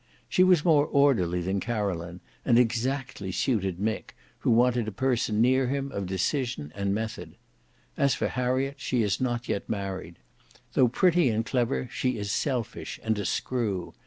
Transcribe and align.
She 0.27 0.43
was 0.43 0.65
more 0.65 0.87
orderly 0.87 1.41
than 1.41 1.59
Caroline, 1.59 2.21
and 2.43 2.57
exactly 2.57 3.31
suited 3.31 3.77
Mick, 3.77 4.15
who 4.39 4.49
wanted 4.49 4.87
a 4.87 4.91
person 4.91 5.41
near 5.41 5.67
him 5.67 5.91
of 5.91 6.07
decision 6.07 6.71
and 6.73 6.91
method. 6.91 7.35
As 7.97 8.15
for 8.15 8.27
Harriet, 8.29 8.79
she 8.79 9.03
is 9.03 9.21
not 9.21 9.47
yet 9.47 9.69
married. 9.69 10.17
Though 10.73 10.87
pretty 10.87 11.29
and 11.29 11.45
clever, 11.45 11.87
she 11.91 12.17
is 12.17 12.31
selfish 12.31 12.99
and 13.03 13.19
a 13.19 13.25
screw. 13.25 13.93